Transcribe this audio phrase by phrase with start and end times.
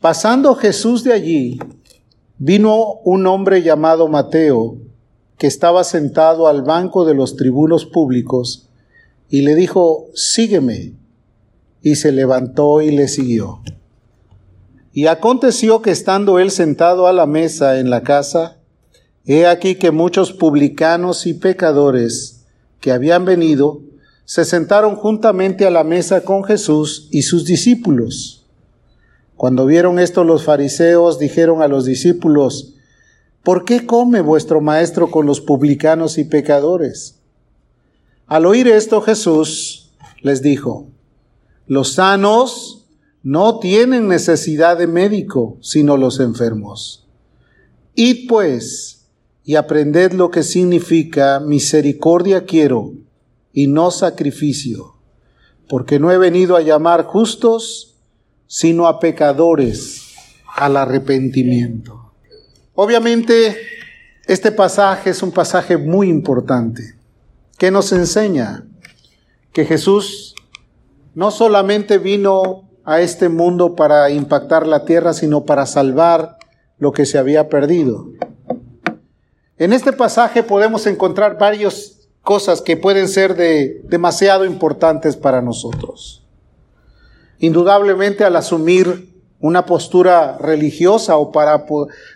[0.00, 1.58] Pasando Jesús de allí,
[2.38, 4.78] vino un hombre llamado Mateo,
[5.36, 8.70] que estaba sentado al banco de los tribunos públicos,
[9.28, 10.94] y le dijo, sígueme.
[11.82, 13.60] Y se levantó y le siguió.
[14.94, 18.56] Y aconteció que estando él sentado a la mesa en la casa,
[19.26, 22.46] he aquí que muchos publicanos y pecadores
[22.80, 23.82] que habían venido,
[24.24, 28.39] se sentaron juntamente a la mesa con Jesús y sus discípulos.
[29.40, 32.74] Cuando vieron esto los fariseos dijeron a los discípulos,
[33.42, 37.22] ¿por qué come vuestro maestro con los publicanos y pecadores?
[38.26, 40.88] Al oír esto Jesús les dijo,
[41.66, 42.86] los sanos
[43.22, 47.06] no tienen necesidad de médico, sino los enfermos.
[47.94, 49.06] Id pues
[49.42, 52.92] y aprended lo que significa misericordia quiero
[53.54, 54.96] y no sacrificio,
[55.66, 57.89] porque no he venido a llamar justos,
[58.52, 60.12] sino a pecadores
[60.56, 62.12] al arrepentimiento.
[62.74, 63.56] Obviamente,
[64.26, 66.96] este pasaje es un pasaje muy importante,
[67.58, 68.66] que nos enseña
[69.52, 70.34] que Jesús
[71.14, 76.36] no solamente vino a este mundo para impactar la tierra, sino para salvar
[76.76, 78.08] lo que se había perdido.
[79.58, 86.19] En este pasaje podemos encontrar varios cosas que pueden ser de, demasiado importantes para nosotros.
[87.40, 89.10] Indudablemente al asumir
[89.40, 91.64] una postura religiosa o para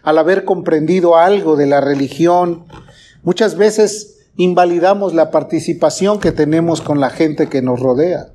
[0.03, 2.67] al haber comprendido algo de la religión,
[3.22, 8.28] muchas veces invalidamos la participación que tenemos con la gente que nos rodea.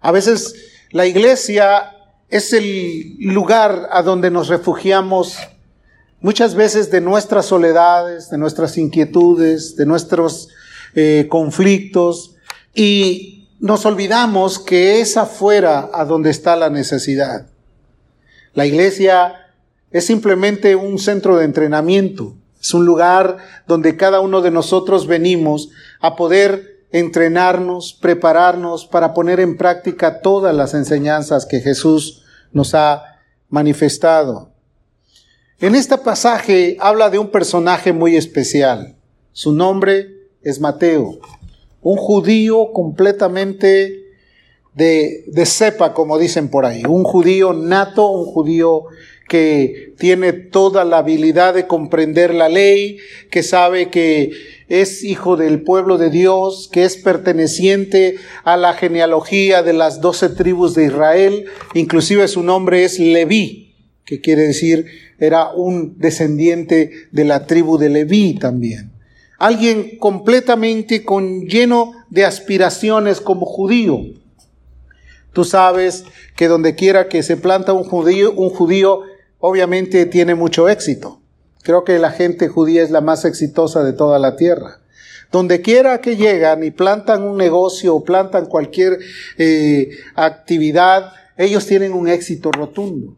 [0.00, 0.54] A veces
[0.90, 1.90] la iglesia
[2.28, 5.36] es el lugar a donde nos refugiamos
[6.20, 10.48] muchas veces de nuestras soledades, de nuestras inquietudes, de nuestros
[10.94, 12.36] eh, conflictos
[12.74, 13.31] y
[13.62, 17.46] nos olvidamos que es afuera a donde está la necesidad.
[18.54, 19.52] La iglesia
[19.92, 23.36] es simplemente un centro de entrenamiento, es un lugar
[23.68, 25.68] donde cada uno de nosotros venimos
[26.00, 33.20] a poder entrenarnos, prepararnos para poner en práctica todas las enseñanzas que Jesús nos ha
[33.48, 34.50] manifestado.
[35.60, 38.96] En este pasaje habla de un personaje muy especial.
[39.30, 41.20] Su nombre es Mateo,
[41.82, 44.04] un judío completamente
[44.74, 48.84] de, de cepa, como dicen por ahí, un judío nato, un judío
[49.28, 52.98] que tiene toda la habilidad de comprender la ley,
[53.30, 54.30] que sabe que
[54.68, 60.28] es hijo del pueblo de Dios, que es perteneciente a la genealogía de las doce
[60.28, 64.86] tribus de Israel, inclusive su nombre es Leví, que quiere decir
[65.18, 68.91] era un descendiente de la tribu de Leví también.
[69.42, 73.98] Alguien completamente con lleno de aspiraciones como judío.
[75.32, 76.04] Tú sabes
[76.36, 79.00] que donde quiera que se planta un judío, un judío
[79.40, 81.20] obviamente tiene mucho éxito.
[81.64, 84.78] Creo que la gente judía es la más exitosa de toda la tierra.
[85.32, 89.00] Donde quiera que llegan y plantan un negocio o plantan cualquier
[89.38, 93.16] eh, actividad, ellos tienen un éxito rotundo.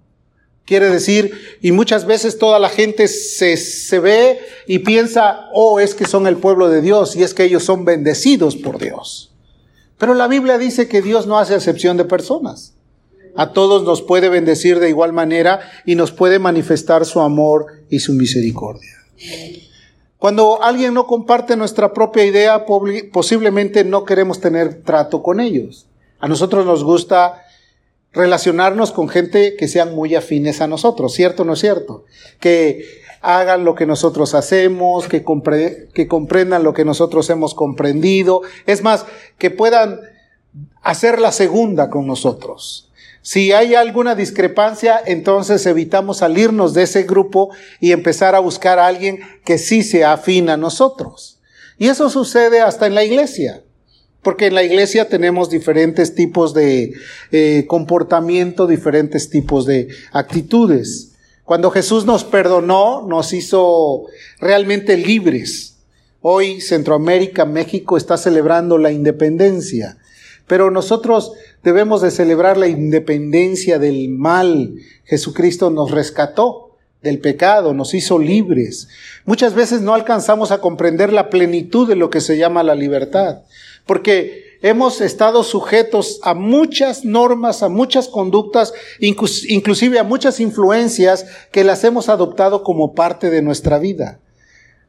[0.64, 5.94] Quiere decir, y muchas veces toda la gente se, se, ve y piensa, oh, es
[5.94, 9.34] que son el pueblo de Dios y es que ellos son bendecidos por Dios.
[9.98, 12.74] Pero la Biblia dice que Dios no hace excepción de personas.
[13.36, 17.98] A todos nos puede bendecir de igual manera y nos puede manifestar su amor y
[17.98, 18.92] su misericordia.
[20.18, 22.64] Cuando alguien no comparte nuestra propia idea,
[23.12, 25.86] posiblemente no queremos tener trato con ellos.
[26.20, 27.43] A nosotros nos gusta
[28.14, 32.04] relacionarnos con gente que sean muy afines a nosotros, ¿cierto o no es cierto?
[32.40, 32.84] Que
[33.20, 35.24] hagan lo que nosotros hacemos, que,
[35.94, 39.06] que comprendan lo que nosotros hemos comprendido, es más,
[39.38, 40.00] que puedan
[40.82, 42.90] hacer la segunda con nosotros.
[43.22, 47.48] Si hay alguna discrepancia, entonces evitamos salirnos de ese grupo
[47.80, 51.40] y empezar a buscar a alguien que sí se afina a nosotros.
[51.78, 53.63] Y eso sucede hasta en la iglesia.
[54.24, 56.94] Porque en la iglesia tenemos diferentes tipos de
[57.30, 61.12] eh, comportamiento, diferentes tipos de actitudes.
[61.44, 64.06] Cuando Jesús nos perdonó, nos hizo
[64.40, 65.76] realmente libres.
[66.22, 69.98] Hoy Centroamérica, México está celebrando la independencia,
[70.46, 71.32] pero nosotros
[71.62, 74.74] debemos de celebrar la independencia del mal.
[75.04, 78.88] Jesucristo nos rescató del pecado, nos hizo libres.
[79.26, 83.42] Muchas veces no alcanzamos a comprender la plenitud de lo que se llama la libertad
[83.86, 91.64] porque hemos estado sujetos a muchas normas, a muchas conductas, inclusive a muchas influencias que
[91.64, 94.20] las hemos adoptado como parte de nuestra vida.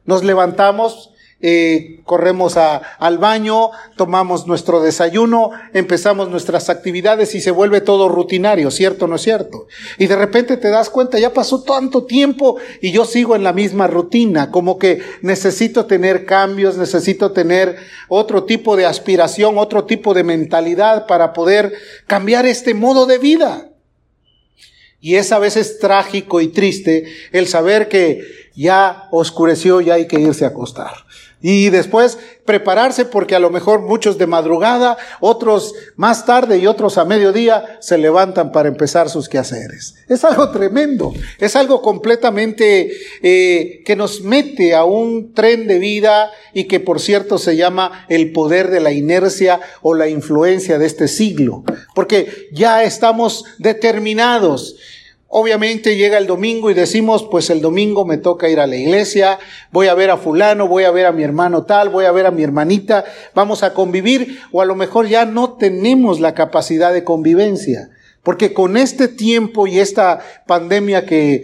[0.04, 1.10] Nos levantamos
[1.42, 8.70] eh, corremos al baño, tomamos nuestro desayuno, empezamos nuestras actividades y se vuelve todo rutinario,
[8.70, 9.66] ¿cierto o no es cierto?
[9.98, 13.52] Y de repente te das cuenta, ya pasó tanto tiempo y yo sigo en la
[13.52, 17.76] misma rutina, como que necesito tener cambios, necesito tener
[18.08, 21.74] otro tipo de aspiración, otro tipo de mentalidad para poder
[22.06, 23.68] cambiar este modo de vida.
[25.00, 28.22] Y es a veces trágico y triste el saber que
[28.56, 30.92] ya oscureció, ya hay que irse a acostar.
[31.48, 36.98] Y después prepararse porque a lo mejor muchos de madrugada, otros más tarde y otros
[36.98, 39.94] a mediodía se levantan para empezar sus quehaceres.
[40.08, 42.90] Es algo tremendo, es algo completamente
[43.22, 48.06] eh, que nos mete a un tren de vida y que por cierto se llama
[48.08, 51.62] el poder de la inercia o la influencia de este siglo,
[51.94, 54.74] porque ya estamos determinados
[55.28, 59.38] Obviamente llega el domingo y decimos, pues el domingo me toca ir a la iglesia,
[59.72, 62.26] voy a ver a fulano, voy a ver a mi hermano tal, voy a ver
[62.26, 66.92] a mi hermanita, vamos a convivir o a lo mejor ya no tenemos la capacidad
[66.92, 67.90] de convivencia.
[68.22, 71.42] Porque con este tiempo y esta pandemia que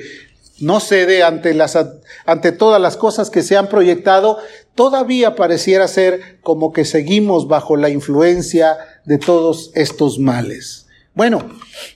[0.61, 1.77] no cede ante, las,
[2.25, 4.39] ante todas las cosas que se han proyectado,
[4.77, 10.87] todavía pareciera ser como que seguimos bajo la influencia de todos estos males.
[11.15, 11.51] Bueno,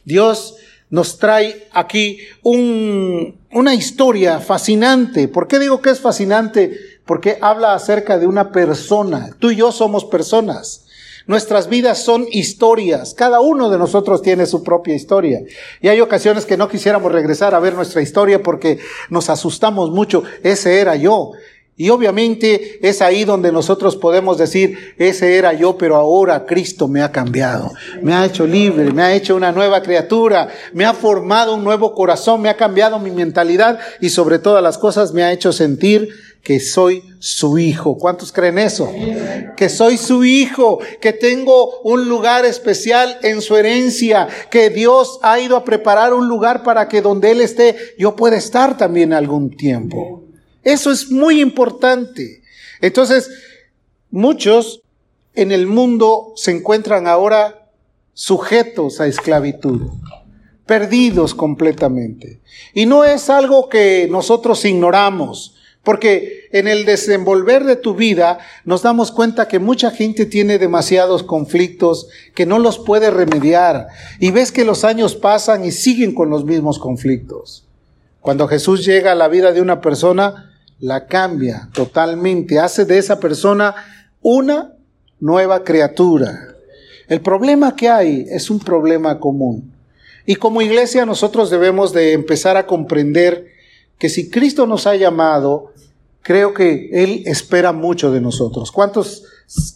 [0.05, 0.57] Dios
[0.91, 5.29] nos trae aquí un, una historia fascinante.
[5.29, 6.79] ¿Por qué digo que es fascinante?
[7.05, 9.31] Porque habla acerca de una persona.
[9.39, 10.87] Tú y yo somos personas.
[11.27, 13.13] Nuestras vidas son historias.
[13.13, 15.41] Cada uno de nosotros tiene su propia historia.
[15.81, 18.79] Y hay ocasiones que no quisiéramos regresar a ver nuestra historia porque
[19.11, 20.23] nos asustamos mucho.
[20.45, 21.33] Ese era yo.
[21.79, 27.03] Y obviamente es ahí donde nosotros podemos decir, ese era yo, pero ahora Cristo me
[27.03, 27.71] ha cambiado,
[28.01, 31.95] me ha hecho libre, me ha hecho una nueva criatura, me ha formado un nuevo
[31.95, 36.09] corazón, me ha cambiado mi mentalidad y sobre todas las cosas me ha hecho sentir
[36.43, 37.99] que soy su hijo.
[37.99, 38.91] ¿Cuántos creen eso?
[39.55, 45.41] Que soy su hijo, que tengo un lugar especial en su herencia, que Dios ha
[45.41, 49.51] ido a preparar un lugar para que donde Él esté, yo pueda estar también algún
[49.51, 50.26] tiempo.
[50.67, 52.43] Eso es muy importante.
[52.81, 53.31] Entonces,
[54.11, 54.83] muchos
[55.33, 57.71] en el mundo se encuentran ahora
[58.15, 59.83] sujetos a esclavitud,
[60.67, 62.41] perdidos completamente.
[62.75, 65.55] Y no es algo que nosotros ignoramos,
[65.85, 71.23] porque en el desenvolver de tu vida nos damos cuenta que mucha gente tiene demasiados
[71.23, 73.87] conflictos que no los puede remediar.
[74.19, 77.63] Y ves que los años pasan y siguen con los mismos conflictos.
[78.21, 83.19] Cuando Jesús llega a la vida de una persona, la cambia totalmente, hace de esa
[83.19, 83.75] persona
[84.23, 84.73] una
[85.21, 86.55] nueva criatura.
[87.09, 89.73] El problema que hay es un problema común.
[90.27, 93.47] Y como iglesia nosotros debemos de empezar a comprender
[93.99, 95.73] que si Cristo nos ha llamado,
[96.23, 98.73] creo que Él espera mucho de nosotros.
[98.73, 99.25] ¿Cuántos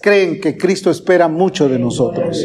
[0.00, 2.44] creen que Cristo espera mucho de nosotros?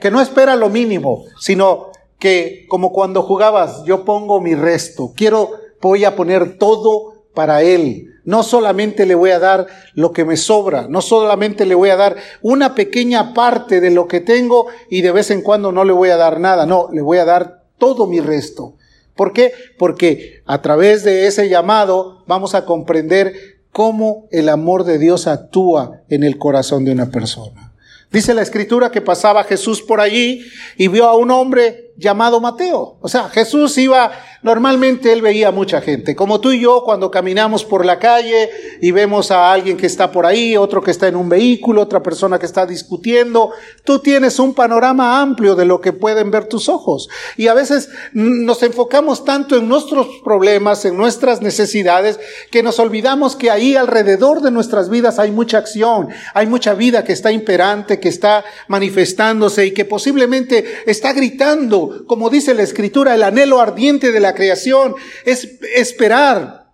[0.00, 5.50] Que no espera lo mínimo, sino que como cuando jugabas, yo pongo mi resto, quiero,
[5.80, 8.14] voy a poner todo para Él.
[8.24, 11.96] No solamente le voy a dar lo que me sobra, no solamente le voy a
[11.96, 15.92] dar una pequeña parte de lo que tengo y de vez en cuando no le
[15.92, 18.74] voy a dar nada, no, le voy a dar todo mi resto.
[19.14, 19.52] ¿Por qué?
[19.78, 23.34] Porque a través de ese llamado vamos a comprender
[23.70, 27.74] cómo el amor de Dios actúa en el corazón de una persona.
[28.10, 30.44] Dice la escritura que pasaba Jesús por allí
[30.76, 32.98] y vio a un hombre llamado Mateo.
[33.00, 34.12] O sea, Jesús iba
[34.42, 38.50] Normalmente él veía mucha gente, como tú y yo cuando caminamos por la calle
[38.80, 42.02] y vemos a alguien que está por ahí, otro que está en un vehículo, otra
[42.02, 43.50] persona que está discutiendo,
[43.84, 47.08] tú tienes un panorama amplio de lo que pueden ver tus ojos.
[47.36, 53.36] Y a veces nos enfocamos tanto en nuestros problemas, en nuestras necesidades, que nos olvidamos
[53.36, 58.00] que ahí alrededor de nuestras vidas hay mucha acción, hay mucha vida que está imperante,
[58.00, 64.12] que está manifestándose y que posiblemente está gritando, como dice la escritura, el anhelo ardiente
[64.12, 66.66] de la creación, es esperar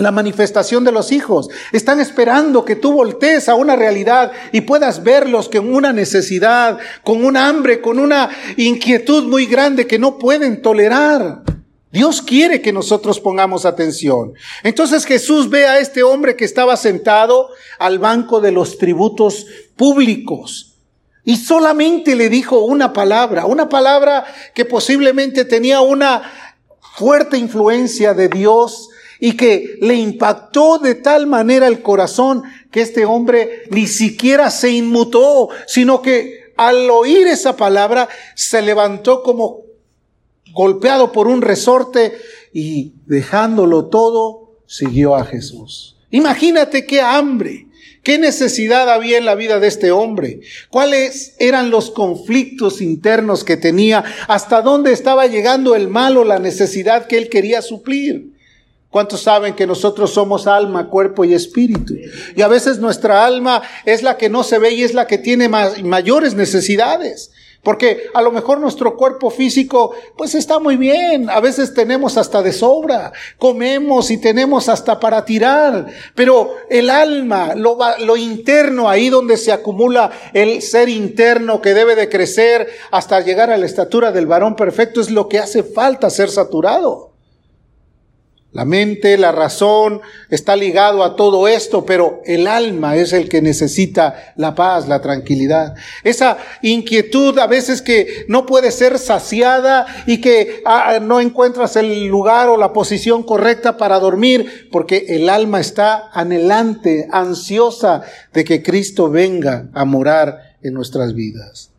[0.00, 1.48] la manifestación de los hijos.
[1.72, 7.24] Están esperando que tú voltees a una realidad y puedas verlos con una necesidad, con
[7.24, 11.42] un hambre, con una inquietud muy grande que no pueden tolerar.
[11.92, 14.34] Dios quiere que nosotros pongamos atención.
[14.62, 17.48] Entonces Jesús ve a este hombre que estaba sentado
[17.78, 20.76] al banco de los tributos públicos.
[21.24, 24.24] Y solamente le dijo una palabra, una palabra
[24.54, 26.49] que posiblemente tenía una
[27.00, 28.90] fuerte influencia de Dios
[29.20, 34.70] y que le impactó de tal manera el corazón que este hombre ni siquiera se
[34.70, 39.62] inmutó, sino que al oír esa palabra se levantó como
[40.52, 42.18] golpeado por un resorte
[42.52, 45.96] y dejándolo todo, siguió a Jesús.
[46.10, 47.66] Imagínate qué hambre,
[48.02, 50.40] ¿Qué necesidad había en la vida de este hombre?
[50.70, 54.04] ¿Cuáles eran los conflictos internos que tenía?
[54.26, 58.30] ¿Hasta dónde estaba llegando el mal o la necesidad que él quería suplir?
[58.88, 61.94] ¿Cuántos saben que nosotros somos alma, cuerpo y espíritu?
[62.34, 65.18] Y a veces nuestra alma es la que no se ve y es la que
[65.18, 67.30] tiene mayores necesidades.
[67.62, 72.40] Porque a lo mejor nuestro cuerpo físico pues está muy bien, a veces tenemos hasta
[72.40, 79.10] de sobra, comemos y tenemos hasta para tirar, pero el alma, lo, lo interno, ahí
[79.10, 84.10] donde se acumula el ser interno que debe de crecer hasta llegar a la estatura
[84.10, 87.09] del varón perfecto, es lo que hace falta ser saturado.
[88.52, 93.40] La mente, la razón está ligado a todo esto, pero el alma es el que
[93.40, 95.76] necesita la paz, la tranquilidad.
[96.02, 102.06] Esa inquietud a veces que no puede ser saciada y que ah, no encuentras el
[102.06, 108.02] lugar o la posición correcta para dormir, porque el alma está anhelante, ansiosa
[108.32, 111.70] de que Cristo venga a morar en nuestras vidas.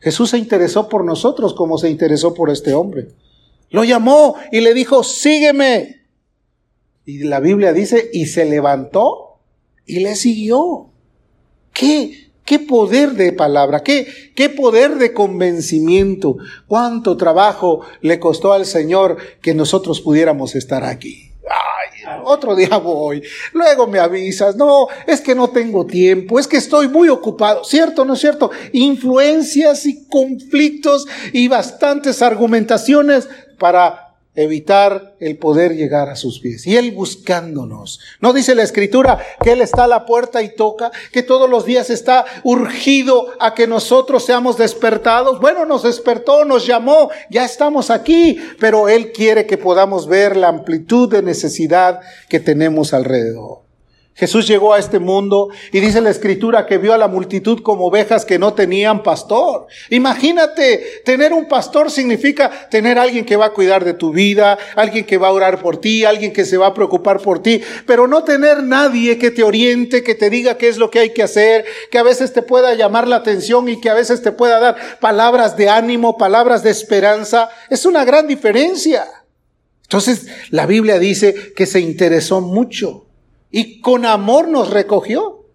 [0.00, 3.10] Jesús se interesó por nosotros como se interesó por este hombre.
[3.70, 6.05] Lo llamó y le dijo, sígueme.
[7.06, 9.38] Y la Biblia dice, y se levantó
[9.86, 10.90] y le siguió.
[11.72, 12.32] ¿Qué?
[12.44, 13.84] ¿Qué poder de palabra?
[13.84, 16.36] ¿Qué, ¿Qué poder de convencimiento?
[16.66, 21.32] ¿Cuánto trabajo le costó al Señor que nosotros pudiéramos estar aquí?
[21.42, 23.22] Ay, otro día voy,
[23.52, 28.04] luego me avisas, no, es que no tengo tiempo, es que estoy muy ocupado, ¿cierto
[28.04, 28.50] no es cierto?
[28.72, 34.05] Influencias y conflictos y bastantes argumentaciones para
[34.36, 36.66] evitar el poder llegar a sus pies.
[36.66, 38.00] Y Él buscándonos.
[38.20, 41.64] No dice la Escritura que Él está a la puerta y toca, que todos los
[41.64, 45.40] días está urgido a que nosotros seamos despertados.
[45.40, 50.48] Bueno, nos despertó, nos llamó, ya estamos aquí, pero Él quiere que podamos ver la
[50.48, 53.65] amplitud de necesidad que tenemos alrededor.
[54.16, 57.88] Jesús llegó a este mundo y dice la escritura que vio a la multitud como
[57.88, 59.66] ovejas que no tenían pastor.
[59.90, 65.04] Imagínate, tener un pastor significa tener alguien que va a cuidar de tu vida, alguien
[65.04, 68.08] que va a orar por ti, alguien que se va a preocupar por ti, pero
[68.08, 71.22] no tener nadie que te oriente, que te diga qué es lo que hay que
[71.22, 74.58] hacer, que a veces te pueda llamar la atención y que a veces te pueda
[74.58, 77.50] dar palabras de ánimo, palabras de esperanza.
[77.68, 79.04] Es una gran diferencia.
[79.82, 83.05] Entonces, la Biblia dice que se interesó mucho
[83.56, 85.46] y con amor nos recogió.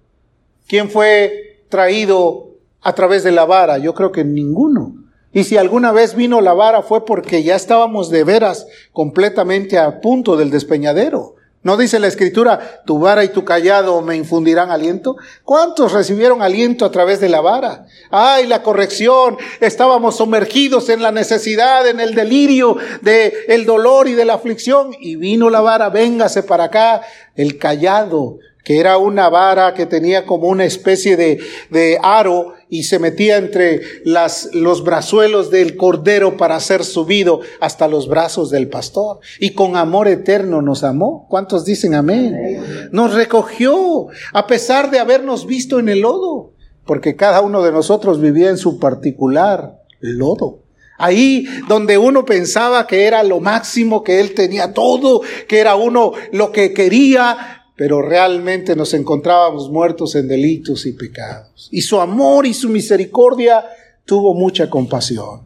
[0.67, 3.77] ¿Quién fue traído a través de la vara?
[3.77, 4.95] Yo creo que ninguno.
[5.31, 10.01] Y si alguna vez vino la vara fue porque ya estábamos de veras completamente a
[10.01, 11.35] punto del despeñadero.
[11.63, 15.17] ¿No dice la escritura, tu vara y tu callado me infundirán aliento?
[15.43, 17.85] ¿Cuántos recibieron aliento a través de la vara?
[18.09, 24.13] Ay, la corrección, estábamos sumergidos en la necesidad, en el delirio de el dolor y
[24.13, 27.01] de la aflicción y vino la vara, véngase para acá,
[27.35, 31.39] el callado que era una vara que tenía como una especie de,
[31.69, 37.89] de aro y se metía entre las, los brazuelos del cordero para ser subido hasta
[37.89, 39.19] los brazos del pastor.
[39.41, 41.27] Y con amor eterno nos amó.
[41.29, 42.89] ¿Cuántos dicen amén?
[42.93, 46.53] Nos recogió a pesar de habernos visto en el lodo,
[46.85, 50.63] porque cada uno de nosotros vivía en su particular lodo.
[50.97, 56.13] Ahí donde uno pensaba que era lo máximo, que él tenía todo, que era uno
[56.31, 61.67] lo que quería, pero realmente nos encontrábamos muertos en delitos y pecados.
[61.71, 63.65] Y su amor y su misericordia
[64.05, 65.41] tuvo mucha compasión.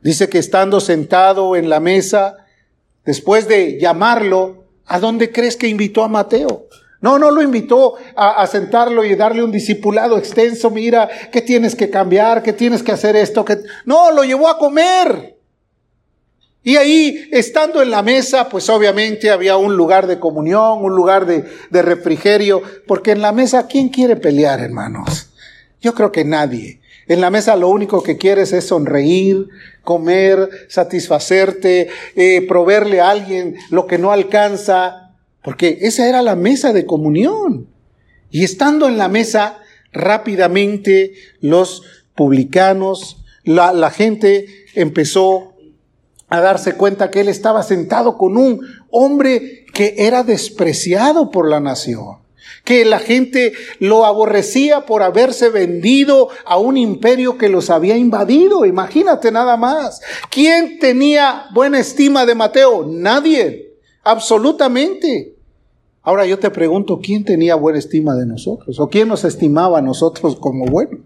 [0.00, 2.38] Dice que estando sentado en la mesa,
[3.04, 6.66] después de llamarlo, ¿a dónde crees que invitó a Mateo?
[7.02, 10.70] No, no lo invitó a, sentarlo y darle un discipulado extenso.
[10.70, 13.44] Mira, que tienes que cambiar, que tienes que hacer esto.
[13.84, 15.35] No, lo llevó a comer.
[16.66, 21.24] Y ahí, estando en la mesa, pues obviamente había un lugar de comunión, un lugar
[21.24, 25.30] de, refrigerio, porque en la mesa, ¿quién quiere pelear, hermanos?
[25.80, 26.80] Yo creo que nadie.
[27.06, 29.46] En la mesa lo único que quieres es sonreír,
[29.84, 35.12] comer, satisfacerte, eh, proveerle a alguien lo que no alcanza,
[35.44, 37.68] porque esa era la mesa de comunión.
[38.32, 39.60] Y estando en la mesa,
[39.92, 41.84] rápidamente los
[42.16, 45.55] publicanos, la, la gente empezó
[46.28, 51.60] a darse cuenta que él estaba sentado con un hombre que era despreciado por la
[51.60, 52.18] nación,
[52.64, 58.64] que la gente lo aborrecía por haberse vendido a un imperio que los había invadido.
[58.64, 60.00] Imagínate nada más.
[60.30, 62.84] ¿Quién tenía buena estima de Mateo?
[62.86, 65.36] Nadie, absolutamente.
[66.02, 68.78] Ahora yo te pregunto, ¿quién tenía buena estima de nosotros?
[68.78, 71.00] ¿O quién nos estimaba a nosotros como buenos?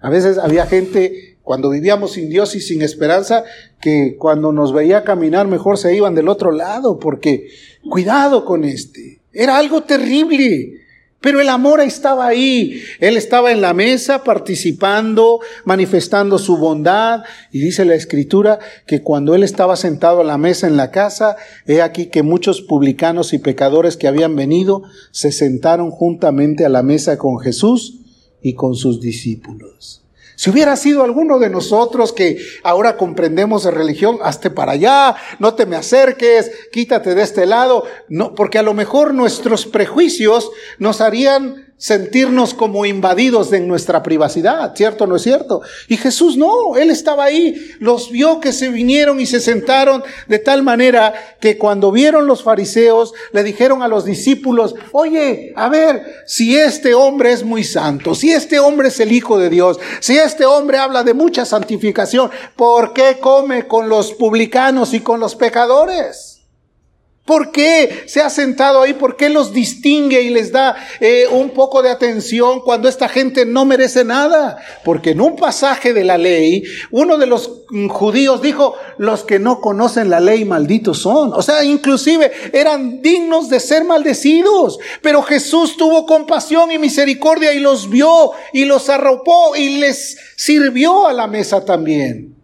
[0.00, 3.42] A veces había gente cuando vivíamos sin Dios y sin esperanza,
[3.80, 7.48] que cuando nos veía caminar mejor se iban del otro lado, porque
[7.90, 9.18] cuidado con este.
[9.32, 10.74] Era algo terrible.
[11.20, 12.80] Pero el amor estaba ahí.
[13.00, 17.24] Él estaba en la mesa participando, manifestando su bondad.
[17.50, 21.34] Y dice la escritura que cuando él estaba sentado a la mesa en la casa,
[21.66, 26.84] he aquí que muchos publicanos y pecadores que habían venido se sentaron juntamente a la
[26.84, 28.02] mesa con Jesús
[28.40, 30.04] y con sus discípulos.
[30.40, 35.52] Si hubiera sido alguno de nosotros que ahora comprendemos de religión, hazte para allá, no
[35.52, 41.02] te me acerques, quítate de este lado, no, porque a lo mejor nuestros prejuicios nos
[41.02, 45.62] harían sentirnos como invadidos de nuestra privacidad, ¿cierto o no es cierto?
[45.88, 50.38] Y Jesús no, Él estaba ahí, los vio que se vinieron y se sentaron de
[50.38, 56.22] tal manera que cuando vieron los fariseos, le dijeron a los discípulos, oye, a ver,
[56.26, 60.18] si este hombre es muy santo, si este hombre es el Hijo de Dios, si
[60.18, 65.34] este hombre habla de mucha santificación, ¿por qué come con los publicanos y con los
[65.34, 66.29] pecadores?
[67.30, 68.92] ¿Por qué se ha sentado ahí?
[68.92, 73.46] ¿Por qué los distingue y les da eh, un poco de atención cuando esta gente
[73.46, 74.58] no merece nada?
[74.84, 79.38] Porque en un pasaje de la ley, uno de los mm, judíos dijo, los que
[79.38, 81.32] no conocen la ley malditos son.
[81.32, 84.80] O sea, inclusive eran dignos de ser maldecidos.
[85.00, 91.06] Pero Jesús tuvo compasión y misericordia y los vio y los arropó y les sirvió
[91.06, 92.34] a la mesa también.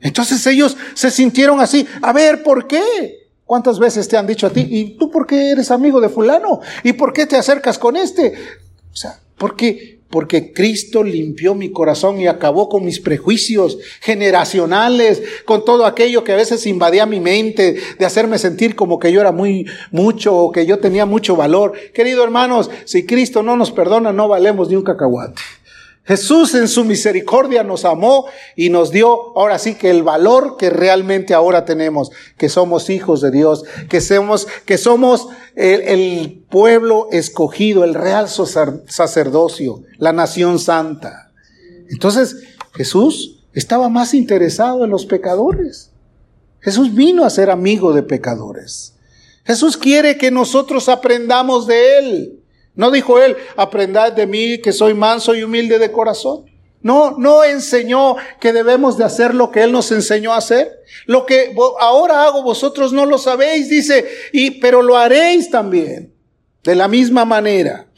[0.00, 1.88] Entonces ellos se sintieron así.
[2.02, 3.17] A ver, ¿por qué?
[3.48, 6.60] ¿Cuántas veces te han dicho a ti, ¿y tú por qué eres amigo de fulano?
[6.84, 8.34] ¿Y por qué te acercas con este?
[8.92, 15.64] O sea, porque, porque Cristo limpió mi corazón y acabó con mis prejuicios generacionales, con
[15.64, 19.32] todo aquello que a veces invadía mi mente, de hacerme sentir como que yo era
[19.32, 21.72] muy, mucho o que yo tenía mucho valor.
[21.94, 25.40] Querido hermanos, si Cristo no nos perdona, no valemos ni un cacahuate.
[26.08, 28.24] Jesús en su misericordia nos amó
[28.56, 33.20] y nos dio ahora sí que el valor que realmente ahora tenemos, que somos hijos
[33.20, 40.58] de Dios, que somos, que somos el, el pueblo escogido, el real sacerdocio, la nación
[40.58, 41.30] santa.
[41.90, 42.36] Entonces
[42.72, 45.90] Jesús estaba más interesado en los pecadores.
[46.60, 48.94] Jesús vino a ser amigo de pecadores.
[49.44, 52.37] Jesús quiere que nosotros aprendamos de Él.
[52.78, 56.44] No dijo él, aprendad de mí que soy manso y humilde de corazón.
[56.80, 60.84] No, no enseñó que debemos de hacer lo que él nos enseñó a hacer.
[61.04, 66.14] Lo que ahora hago vosotros no lo sabéis, dice, y pero lo haréis también
[66.62, 67.88] de la misma manera.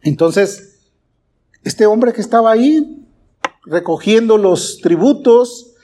[0.00, 0.78] Entonces,
[1.62, 3.04] este hombre que estaba ahí
[3.66, 5.74] recogiendo los tributos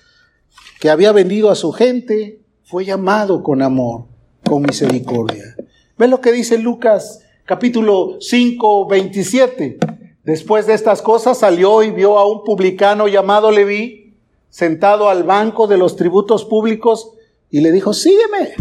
[0.81, 4.07] que había vendido a su gente, fue llamado con amor,
[4.42, 5.55] con misericordia.
[5.99, 9.78] ¿Ven lo que dice Lucas capítulo 5, 27.
[10.22, 14.14] Después de estas cosas salió y vio a un publicano llamado Leví
[14.48, 17.11] sentado al banco de los tributos públicos
[17.50, 18.54] y le dijo, sígueme.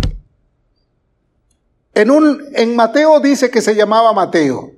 [1.94, 4.72] En, un, en Mateo dice que se llamaba Mateo.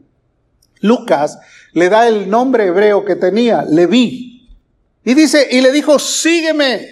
[0.81, 1.39] Lucas
[1.73, 4.49] le da el nombre hebreo que tenía, Leví.
[5.03, 6.85] Y dice, y le dijo, sígueme,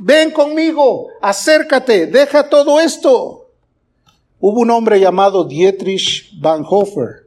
[0.00, 3.47] ven conmigo, acércate, deja todo esto.
[4.40, 7.26] Hubo un hombre llamado Dietrich Hofer.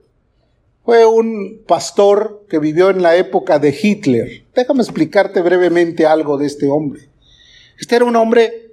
[0.85, 4.45] Fue un pastor que vivió en la época de Hitler.
[4.55, 7.09] Déjame explicarte brevemente algo de este hombre.
[7.77, 8.71] Este era un hombre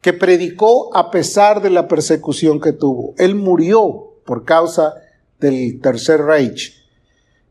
[0.00, 3.14] que predicó a pesar de la persecución que tuvo.
[3.18, 4.94] Él murió por causa
[5.38, 6.82] del Tercer Reich.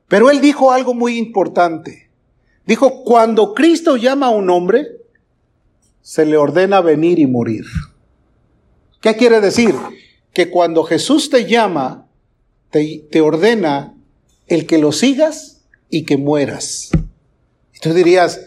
[0.08, 2.10] Pero él dijo algo muy importante.
[2.66, 4.88] Dijo, cuando Cristo llama a un hombre,
[6.02, 7.66] se le ordena venir y morir.
[9.08, 9.74] ¿Qué quiere decir?
[10.34, 12.10] Que cuando Jesús te llama,
[12.72, 13.96] te, ordena
[14.48, 16.90] el que lo sigas y que mueras.
[17.74, 18.42] Y tú dirías,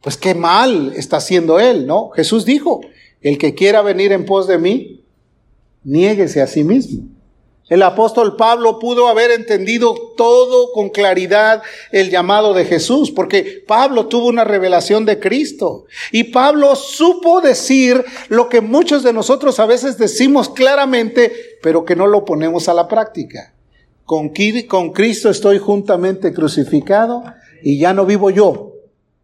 [0.00, 2.08] pues qué mal está haciendo él, ¿no?
[2.08, 2.80] Jesús dijo,
[3.20, 5.04] el que quiera venir en pos de mí,
[5.84, 7.04] niéguese a sí mismo.
[7.70, 14.06] El apóstol Pablo pudo haber entendido todo con claridad el llamado de Jesús, porque Pablo
[14.06, 15.86] tuvo una revelación de Cristo.
[16.10, 21.94] Y Pablo supo decir lo que muchos de nosotros a veces decimos claramente, pero que
[21.94, 23.54] no lo ponemos a la práctica.
[24.04, 24.32] Con,
[24.68, 27.22] con Cristo estoy juntamente crucificado
[27.62, 28.72] y ya no vivo yo,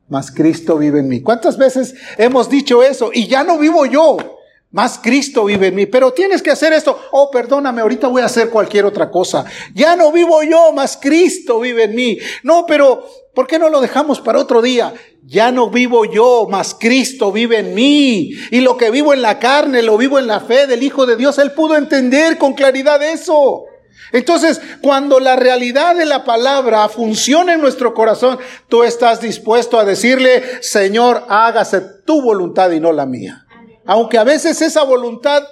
[0.09, 1.21] mas Cristo vive en mí.
[1.21, 3.11] ¿Cuántas veces hemos dicho eso?
[3.13, 4.36] Y ya no vivo yo,
[4.77, 5.87] más Cristo vive en mí.
[5.87, 7.01] Pero tienes que hacer esto.
[7.11, 9.47] Oh, perdóname, ahorita voy a hacer cualquier otra cosa.
[9.75, 12.19] Ya no vivo yo, más Cristo vive en mí.
[12.43, 13.03] No, pero
[13.35, 14.93] ¿por qué no lo dejamos para otro día?
[15.25, 18.33] Ya no vivo yo, más Cristo vive en mí.
[18.51, 21.17] Y lo que vivo en la carne, lo vivo en la fe del Hijo de
[21.17, 21.39] Dios.
[21.39, 23.65] Él pudo entender con claridad eso.
[24.13, 29.87] Entonces, cuando la realidad de la palabra funciona en nuestro corazón, tú estás dispuesto a
[29.87, 33.46] decirle, Señor, hágase tu voluntad y no la mía.
[33.87, 35.45] Aunque a veces esa voluntad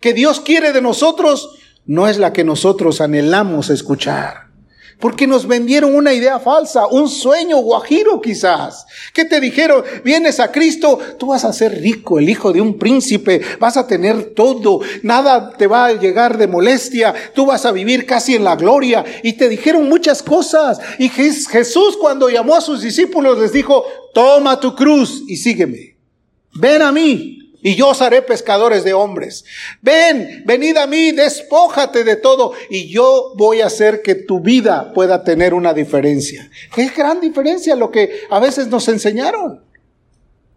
[0.00, 4.50] que Dios quiere de nosotros no es la que nosotros anhelamos escuchar.
[4.98, 8.84] Porque nos vendieron una idea falsa, un sueño guajiro quizás.
[9.14, 12.78] Que te dijeron, vienes a Cristo, tú vas a ser rico, el hijo de un
[12.78, 17.72] príncipe, vas a tener todo, nada te va a llegar de molestia, tú vas a
[17.72, 19.02] vivir casi en la gloria.
[19.22, 20.78] Y te dijeron muchas cosas.
[20.98, 25.96] Y Jesús cuando llamó a sus discípulos les dijo, toma tu cruz y sígueme.
[26.52, 29.44] Ven a mí y yo os haré pescadores de hombres.
[29.82, 34.92] Ven, venid a mí, despójate de todo y yo voy a hacer que tu vida
[34.94, 36.50] pueda tener una diferencia.
[36.76, 39.60] Es gran diferencia lo que a veces nos enseñaron.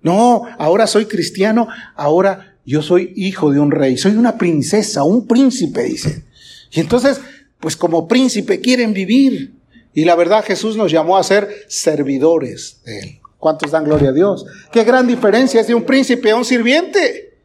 [0.02, 5.28] No, ahora soy cristiano, ahora yo soy hijo de un rey, soy una princesa, un
[5.28, 6.26] príncipe, dicen.
[6.72, 7.20] Y entonces,
[7.60, 9.54] pues como príncipe quieren vivir.
[9.94, 13.20] Y la verdad Jesús nos llamó a ser servidores de Él.
[13.44, 14.46] ¿Cuántos dan gloria a Dios?
[14.72, 17.40] Qué gran diferencia es de un príncipe a un sirviente.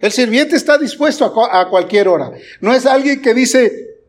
[0.00, 2.32] El sirviente está dispuesto a, cualquier hora.
[2.60, 4.00] No es alguien que dice,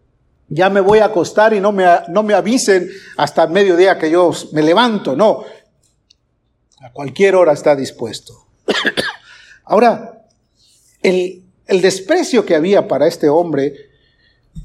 [0.50, 4.32] ya me voy a acostar y no me, no me avisen hasta mediodía que yo
[4.52, 5.16] me levanto.
[5.16, 5.44] No,
[6.82, 8.48] a cualquier hora está dispuesto.
[9.64, 10.26] Ahora,
[11.04, 13.76] el, el desprecio que había para este hombre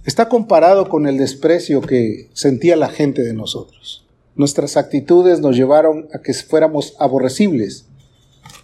[0.06, 3.99] está comparado con el desprecio que sentía la gente de nosotros.
[4.34, 7.86] Nuestras actitudes nos llevaron a que fuéramos aborrecibles.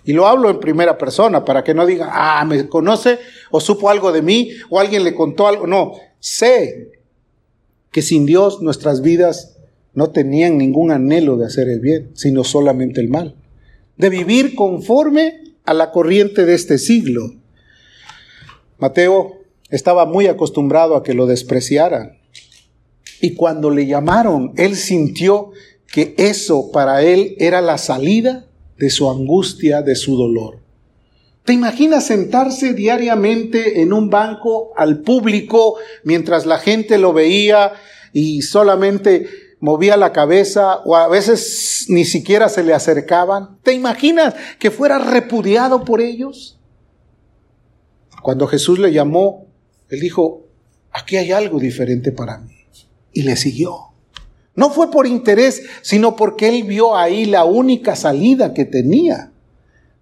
[0.05, 3.18] Y lo hablo en primera persona para que no diga, ah, me conoce
[3.50, 5.66] o supo algo de mí o alguien le contó algo.
[5.66, 6.92] No, sé
[7.90, 9.57] que sin Dios nuestras vidas
[9.94, 13.35] no tenían ningún anhelo de hacer el bien, sino solamente el mal.
[13.96, 17.35] De vivir conforme a la corriente de este siglo.
[18.79, 19.38] Mateo
[19.70, 22.18] estaba muy acostumbrado a que lo despreciaran.
[23.20, 25.50] Y cuando le llamaron, él sintió
[25.87, 30.61] que eso para él era la salida de su angustia, de su dolor.
[31.44, 37.72] ¿Te imaginas sentarse diariamente en un banco al público mientras la gente lo veía
[38.12, 39.29] y solamente
[39.61, 43.59] movía la cabeza o a veces ni siquiera se le acercaban?
[43.62, 46.59] ¿Te imaginas que fuera repudiado por ellos?
[48.22, 49.46] Cuando Jesús le llamó,
[49.88, 50.48] él dijo,
[50.90, 52.56] aquí hay algo diferente para mí
[53.16, 53.92] y le siguió.
[54.55, 59.33] No fue por interés, sino porque él vio ahí la única salida que tenía.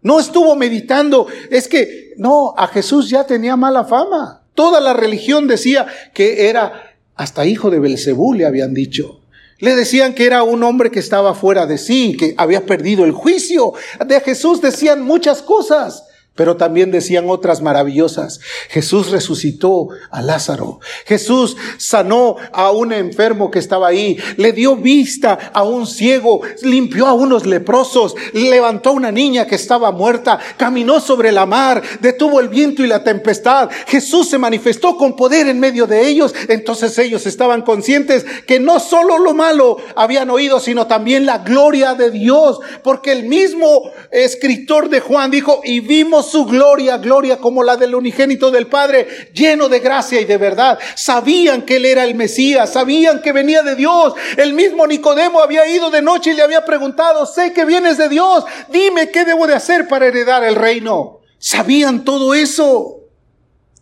[0.02, 4.42] No estuvo meditando, es que no, a Jesús ya tenía mala fama.
[4.54, 9.20] Toda la religión decía que era hasta hijo de Belcebú, le habían dicho.
[9.60, 13.12] Le decían que era un hombre que estaba fuera de sí, que había perdido el
[13.12, 13.74] juicio.
[14.04, 16.04] De Jesús decían muchas cosas.
[16.34, 18.40] Pero también decían otras maravillosas.
[18.68, 20.80] Jesús resucitó a Lázaro.
[21.06, 24.18] Jesús sanó a un enfermo que estaba ahí.
[24.36, 26.40] Le dio vista a un ciego.
[26.62, 28.16] Limpió a unos leprosos.
[28.32, 30.40] Levantó a una niña que estaba muerta.
[30.56, 31.80] Caminó sobre la mar.
[32.00, 33.70] Detuvo el viento y la tempestad.
[33.86, 36.34] Jesús se manifestó con poder en medio de ellos.
[36.48, 41.94] Entonces ellos estaban conscientes que no solo lo malo habían oído, sino también la gloria
[41.94, 42.58] de Dios.
[42.82, 47.94] Porque el mismo escritor de Juan dijo, y vimos su gloria, gloria como la del
[47.94, 50.78] unigénito del Padre, lleno de gracia y de verdad.
[50.96, 54.14] Sabían que Él era el Mesías, sabían que venía de Dios.
[54.36, 58.08] El mismo Nicodemo había ido de noche y le había preguntado, sé que vienes de
[58.08, 61.20] Dios, dime qué debo de hacer para heredar el reino.
[61.38, 63.00] Sabían todo eso.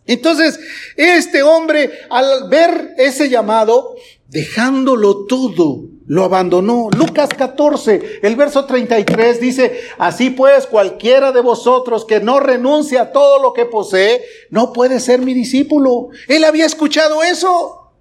[0.05, 0.59] Entonces,
[0.97, 3.95] este hombre, al ver ese llamado,
[4.27, 6.89] dejándolo todo, lo abandonó.
[6.95, 13.11] Lucas 14, el verso 33 dice, así pues cualquiera de vosotros que no renuncie a
[13.11, 16.09] todo lo que posee, no puede ser mi discípulo.
[16.27, 17.91] Él había escuchado eso.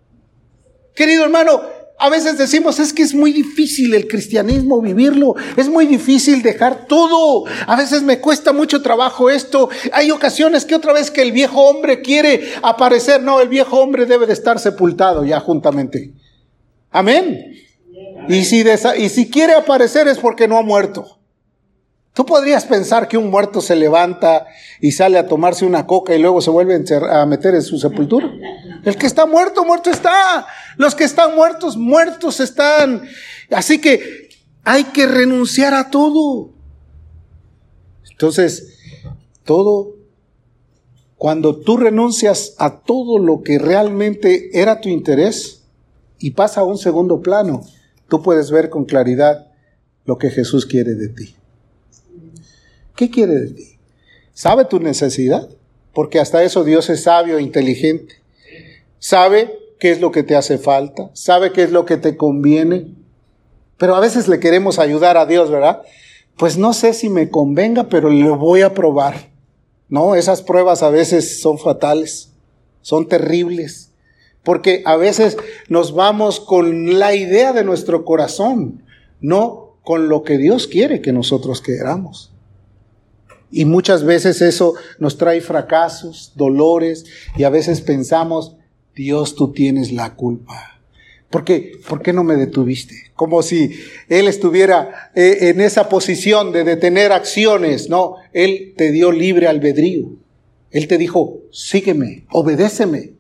[0.94, 1.62] Querido hermano,
[2.02, 6.86] a veces decimos, es que es muy difícil el cristianismo vivirlo, es muy difícil dejar
[6.88, 11.30] todo, a veces me cuesta mucho trabajo esto, hay ocasiones que otra vez que el
[11.30, 16.12] viejo hombre quiere aparecer, no, el viejo hombre debe de estar sepultado ya juntamente.
[16.90, 17.54] Amén.
[18.28, 18.64] Y si,
[18.98, 21.21] y si quiere aparecer es porque no ha muerto.
[22.14, 24.46] Tú podrías pensar que un muerto se levanta
[24.80, 28.30] y sale a tomarse una coca y luego se vuelve a meter en su sepultura.
[28.84, 30.46] El que está muerto, muerto está.
[30.76, 33.02] Los que están muertos, muertos están.
[33.50, 34.28] Así que
[34.62, 36.50] hay que renunciar a todo.
[38.10, 38.78] Entonces,
[39.44, 39.96] todo,
[41.16, 45.62] cuando tú renuncias a todo lo que realmente era tu interés
[46.18, 47.62] y pasa a un segundo plano,
[48.08, 49.50] tú puedes ver con claridad
[50.04, 51.36] lo que Jesús quiere de ti.
[52.96, 53.78] ¿Qué quiere de ti?
[54.34, 55.48] ¿Sabe tu necesidad?
[55.92, 58.16] Porque hasta eso Dios es sabio e inteligente.
[58.98, 62.94] Sabe qué es lo que te hace falta, sabe qué es lo que te conviene.
[63.78, 65.82] Pero a veces le queremos ayudar a Dios, ¿verdad?
[66.36, 69.30] Pues no sé si me convenga, pero lo voy a probar.
[69.88, 72.32] No, esas pruebas a veces son fatales.
[72.82, 73.92] son terribles,
[74.42, 75.36] porque a veces
[75.68, 78.82] nos vamos con la idea de nuestro corazón,
[79.20, 82.31] no con lo que Dios quiere que nosotros queramos.
[83.52, 87.04] Y muchas veces eso nos trae fracasos, dolores,
[87.36, 88.56] y a veces pensamos,
[88.96, 90.80] Dios, tú tienes la culpa.
[91.28, 91.72] ¿Por qué?
[91.88, 93.10] ¿Por qué no me detuviste?
[93.14, 97.88] Como si Él estuviera eh, en esa posición de detener acciones.
[97.88, 100.10] No, Él te dio libre albedrío.
[100.70, 103.12] Él te dijo, sígueme, obedéceme.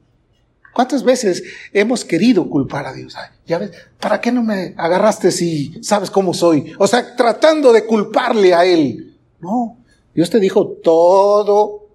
[0.74, 1.42] ¿Cuántas veces
[1.72, 3.14] hemos querido culpar a Dios?
[3.46, 6.72] ya ves, ¿para qué no me agarraste si sabes cómo soy?
[6.78, 9.18] O sea, tratando de culparle a Él.
[9.40, 9.81] No,
[10.14, 11.86] Dios te dijo todo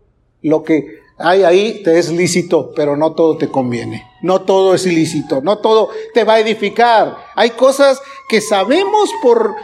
[0.42, 4.06] lo que hay ahí, te es lícito, pero no todo te conviene.
[4.22, 7.18] No todo es ilícito, no todo te va a edificar.
[7.36, 8.00] Hay cosas
[8.30, 9.56] que sabemos por,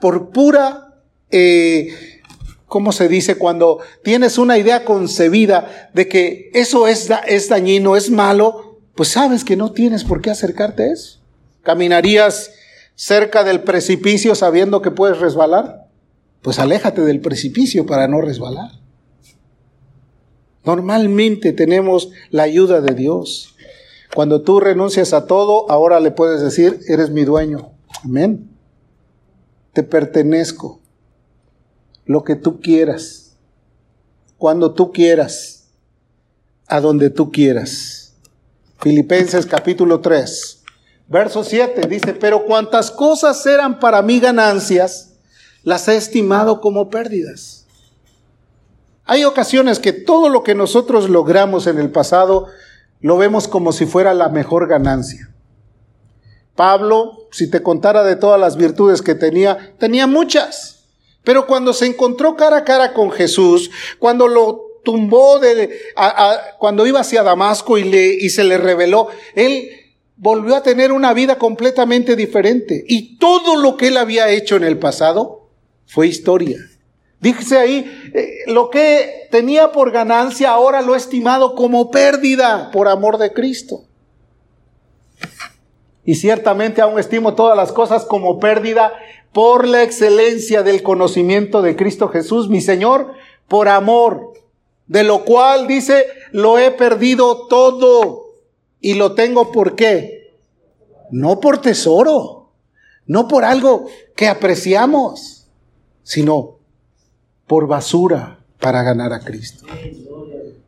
[0.00, 0.94] por pura,
[1.30, 2.22] eh,
[2.66, 3.36] ¿cómo se dice?
[3.36, 9.42] Cuando tienes una idea concebida de que eso es, es dañino, es malo, pues sabes
[9.44, 11.18] que no tienes por qué acercarte a eso.
[11.62, 12.52] ¿Caminarías
[12.94, 15.85] cerca del precipicio sabiendo que puedes resbalar?
[16.42, 18.70] Pues aléjate del precipicio para no resbalar.
[20.64, 23.54] Normalmente tenemos la ayuda de Dios.
[24.14, 27.70] Cuando tú renuncias a todo, ahora le puedes decir, eres mi dueño.
[28.04, 28.50] Amén.
[29.72, 30.80] Te pertenezco.
[32.04, 33.36] Lo que tú quieras.
[34.38, 35.68] Cuando tú quieras.
[36.66, 38.14] A donde tú quieras.
[38.80, 40.62] Filipenses capítulo 3.
[41.08, 45.05] Verso 7 dice, pero cuantas cosas eran para mí ganancias,
[45.66, 47.66] las he estimado como pérdidas
[49.06, 52.48] hay ocasiones que todo lo que nosotros logramos en el pasado
[53.00, 55.30] lo vemos como si fuera la mejor ganancia.
[56.56, 60.86] Pablo, si te contara de todas las virtudes que tenía, tenía muchas.
[61.22, 65.78] Pero cuando se encontró cara a cara con Jesús, cuando lo tumbó de,
[66.58, 69.68] cuando iba hacia Damasco y, y se le reveló, él
[70.16, 72.84] volvió a tener una vida completamente diferente.
[72.88, 75.45] Y todo lo que él había hecho en el pasado
[75.86, 76.58] fue historia.
[77.20, 82.88] Dice ahí, eh, lo que tenía por ganancia ahora lo he estimado como pérdida por
[82.88, 83.84] amor de Cristo.
[86.04, 88.92] Y ciertamente aún estimo todas las cosas como pérdida
[89.32, 93.12] por la excelencia del conocimiento de Cristo Jesús, mi Señor,
[93.48, 94.32] por amor,
[94.86, 98.26] de lo cual dice, lo he perdido todo
[98.80, 100.32] y lo tengo por qué?
[101.10, 102.50] No por tesoro,
[103.06, 105.35] no por algo que apreciamos,
[106.06, 106.60] sino
[107.48, 109.66] por basura para ganar a Cristo.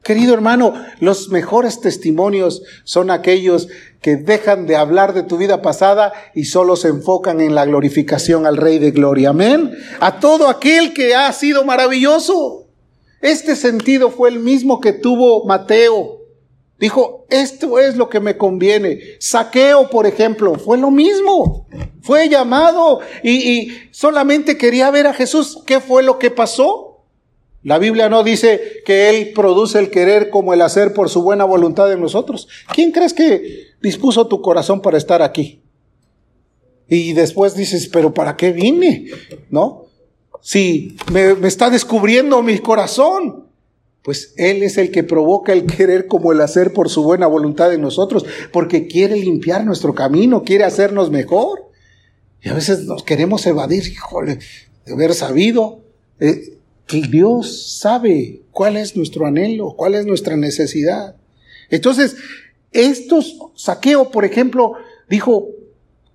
[0.03, 3.69] Querido hermano, los mejores testimonios son aquellos
[4.01, 8.47] que dejan de hablar de tu vida pasada y solo se enfocan en la glorificación
[8.47, 9.31] al Rey de Gloria.
[9.31, 9.71] Amén.
[10.01, 12.67] A todo aquel que ha sido maravilloso.
[13.21, 16.18] Este sentido fue el mismo que tuvo Mateo.
[16.79, 19.01] Dijo, esto es lo que me conviene.
[19.19, 21.67] Saqueo, por ejemplo, fue lo mismo.
[22.03, 25.63] Fue llamado y, solamente quería ver a Jesús.
[25.67, 27.05] ¿Qué fue lo que pasó?
[27.65, 31.45] La Biblia no dice que Él produce el querer como el hacer por su buena
[31.45, 32.47] voluntad en nosotros.
[32.73, 35.63] ¿Quién crees que dispuso tu corazón para estar aquí?
[36.89, 39.07] Y después dices, pero ¿para qué vine?
[39.51, 39.87] ¿No?
[40.41, 43.48] Si me está descubriendo mi corazón
[44.09, 47.75] pues Él es el que provoca el querer como el hacer por su buena voluntad
[47.75, 51.69] en nosotros, porque quiere limpiar nuestro camino, quiere hacernos mejor.
[52.41, 54.39] Y a veces nos queremos evadir, híjole,
[54.87, 55.83] de haber sabido
[56.21, 56.57] eh,
[57.11, 61.17] Dios sabe cuál es nuestro anhelo, cuál es nuestra necesidad.
[61.69, 62.17] Entonces,
[62.73, 64.73] estos, saqueo, por ejemplo,
[65.11, 65.51] dijo,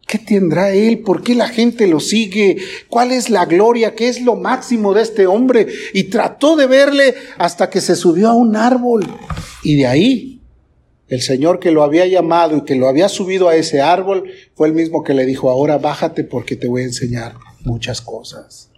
[0.08, 1.00] ¿Qué tendrá él?
[1.00, 2.58] ¿Por qué la gente lo sigue?
[2.90, 3.96] ¿Cuál es la gloria?
[3.96, 5.68] ¿Qué es lo máximo de este hombre?
[5.94, 9.06] Y trató de verle hasta que se subió a un árbol.
[9.64, 10.42] Y de ahí,
[11.08, 14.68] el Señor que lo había llamado y que lo había subido a ese árbol, fue
[14.68, 18.70] el mismo que le dijo, ahora bájate porque te voy a enseñar muchas cosas.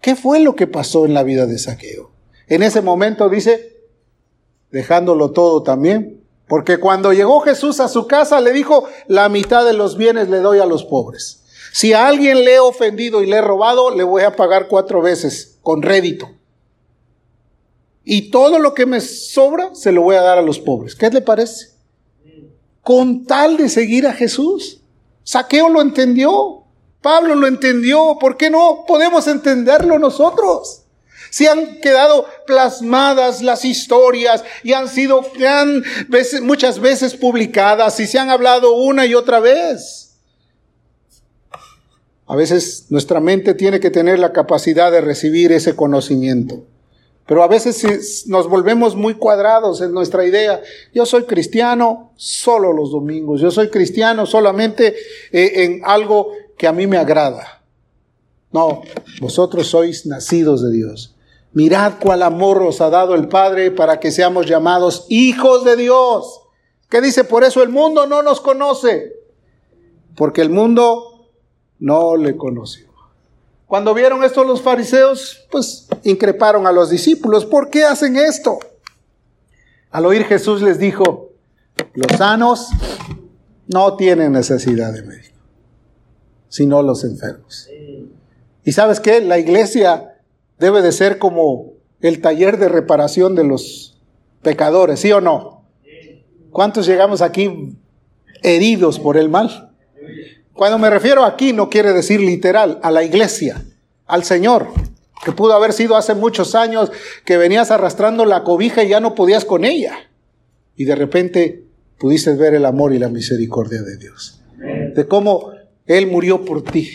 [0.00, 2.10] ¿Qué fue lo que pasó en la vida de Saqueo?
[2.48, 3.76] En ese momento dice,
[4.70, 9.72] dejándolo todo también, porque cuando llegó Jesús a su casa le dijo, la mitad de
[9.72, 11.42] los bienes le doy a los pobres.
[11.72, 15.02] Si a alguien le he ofendido y le he robado, le voy a pagar cuatro
[15.02, 16.30] veces con rédito.
[18.04, 20.94] Y todo lo que me sobra se lo voy a dar a los pobres.
[20.94, 21.72] ¿Qué le parece?
[22.82, 24.80] Con tal de seguir a Jesús.
[25.24, 26.62] Saqueo lo entendió.
[27.02, 28.16] Pablo lo entendió.
[28.20, 30.85] ¿Por qué no podemos entenderlo nosotros?
[31.36, 35.20] Si han quedado plasmadas las historias y han sido
[36.40, 40.16] muchas veces publicadas y se han hablado una y otra vez.
[42.26, 46.64] A veces nuestra mente tiene que tener la capacidad de recibir ese conocimiento
[47.26, 50.62] Pero a veces nos volvemos muy cuadrados en nuestra idea.
[50.94, 53.42] Yo soy cristiano solo los domingos.
[53.42, 54.96] Yo soy cristiano solamente
[55.32, 57.62] eh, en algo que a mí me agrada.
[58.52, 58.80] No,
[59.20, 61.12] vosotros sois nacidos de Dios.
[61.56, 66.42] Mirad cuál amor os ha dado el Padre para que seamos llamados hijos de Dios.
[66.90, 67.24] ¿Qué dice?
[67.24, 69.14] Por eso el mundo no nos conoce.
[70.16, 71.30] Porque el mundo
[71.78, 72.88] no le conoció.
[73.66, 77.46] Cuando vieron esto los fariseos, pues increparon a los discípulos.
[77.46, 78.58] ¿Por qué hacen esto?
[79.90, 81.30] Al oír Jesús les dijo,
[81.94, 82.68] los sanos
[83.66, 85.38] no tienen necesidad de médico,
[86.50, 87.66] sino los enfermos.
[88.62, 89.22] ¿Y sabes qué?
[89.22, 90.15] La iglesia
[90.58, 93.98] debe de ser como el taller de reparación de los
[94.42, 95.64] pecadores, ¿sí o no?
[96.50, 97.76] ¿Cuántos llegamos aquí
[98.42, 99.72] heridos por el mal?
[100.52, 103.62] Cuando me refiero aquí no quiere decir literal, a la iglesia,
[104.06, 104.68] al Señor,
[105.24, 106.90] que pudo haber sido hace muchos años
[107.24, 109.96] que venías arrastrando la cobija y ya no podías con ella.
[110.76, 111.64] Y de repente
[111.98, 114.40] pudiste ver el amor y la misericordia de Dios.
[114.94, 115.50] De cómo
[115.86, 116.88] Él murió por ti,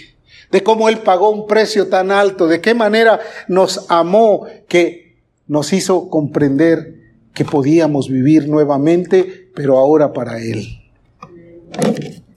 [0.52, 5.74] de cómo Él pagó un precio tan alto, de qué manera nos amó que nos
[5.74, 7.02] hizo comprender
[7.34, 10.80] que podíamos vivir nuevamente, pero ahora para Él.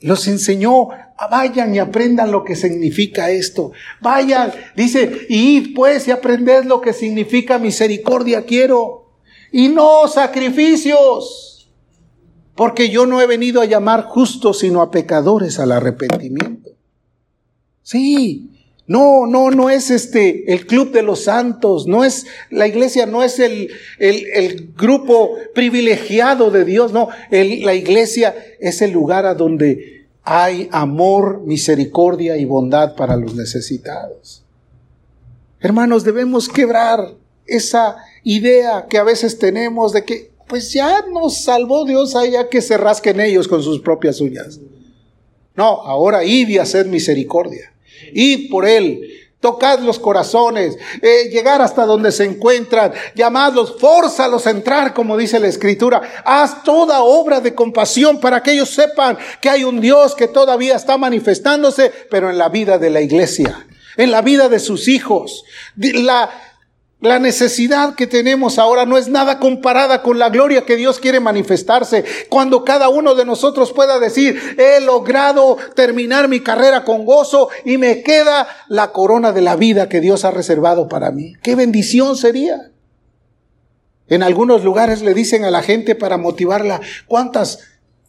[0.00, 0.88] Los enseñó,
[1.30, 3.72] vayan y aprendan lo que significa esto.
[4.00, 9.10] Vayan, dice, y pues y aprended lo que significa misericordia quiero.
[9.50, 11.72] Y no sacrificios.
[12.54, 16.70] Porque yo no he venido a llamar justos, sino a pecadores al arrepentimiento.
[17.84, 18.50] Sí,
[18.86, 23.22] no, no, no es este el club de los santos, no es la iglesia, no
[23.22, 30.06] es el, el, grupo privilegiado de Dios, no, la iglesia es el lugar a donde
[30.22, 34.42] hay amor, misericordia y bondad para los necesitados.
[35.60, 37.14] Hermanos, debemos quebrar
[37.46, 42.62] esa idea que a veces tenemos de que pues ya nos salvó Dios allá que
[42.62, 44.60] se rasquen ellos con sus propias uñas.
[45.54, 47.73] No, ahora id y hacer misericordia.
[48.12, 54.50] Id por él, tocad los corazones, eh, llegar hasta donde se encuentran, llamadlos, fórzalos a
[54.50, 56.00] entrar, como dice la Escritura.
[56.24, 60.76] Haz toda obra de compasión para que ellos sepan que hay un Dios que todavía
[60.76, 63.66] está manifestándose, pero en la vida de la iglesia,
[63.98, 65.44] en la vida de sus hijos.
[65.76, 66.30] La,
[67.04, 71.20] la necesidad que tenemos ahora no es nada comparada con la gloria que Dios quiere
[71.20, 72.02] manifestarse.
[72.30, 77.76] Cuando cada uno de nosotros pueda decir, he logrado terminar mi carrera con gozo y
[77.76, 81.34] me queda la corona de la vida que Dios ha reservado para mí.
[81.42, 82.70] ¡Qué bendición sería!
[84.08, 87.58] En algunos lugares le dicen a la gente para motivarla, ¿cuántas,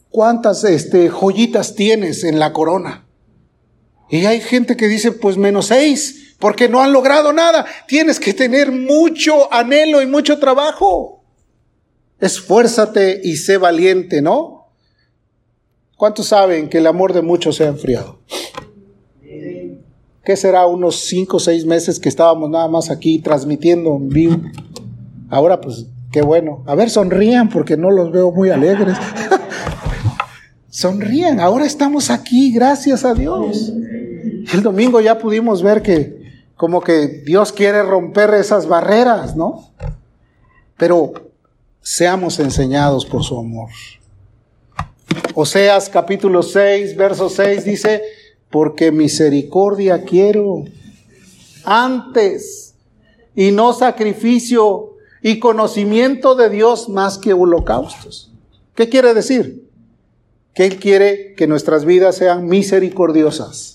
[0.10, 3.05] cuántas este, joyitas tienes en la corona?
[4.10, 7.65] Y hay gente que dice, pues menos seis porque no han logrado nada.
[7.88, 11.24] Tienes que tener mucho anhelo y mucho trabajo.
[12.19, 14.67] Esfuérzate y sé valiente, ¿no?
[15.98, 18.19] ¿Cuántos saben que el amor de muchos se ha enfriado?
[20.24, 20.65] ¿Qué será?
[20.65, 24.41] Unos cinco o seis meses que estábamos nada más aquí transmitiendo en vivo.
[25.30, 26.63] Ahora pues, qué bueno.
[26.65, 28.98] A ver, sonrían porque no los veo muy alegres.
[30.69, 33.71] sonrían, ahora estamos aquí, gracias a Dios.
[34.52, 36.24] El domingo ya pudimos ver que
[36.56, 39.70] como que Dios quiere romper esas barreras, ¿no?
[40.78, 41.13] Pero
[41.82, 43.70] seamos enseñados por su amor.
[45.34, 48.02] Oseas capítulo 6, verso 6 dice,
[48.50, 50.63] porque misericordia quiero
[51.65, 52.76] antes
[53.36, 58.32] y no sacrificio y conocimiento de Dios más que holocaustos.
[58.76, 59.68] ¿Qué quiere decir?
[60.54, 63.74] Que Él quiere que nuestras vidas sean misericordiosas